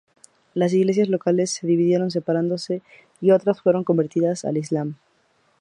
[0.55, 2.81] Las Iglesias locales se dividieron separándose
[3.19, 4.95] y otras fueron convertidas al islam.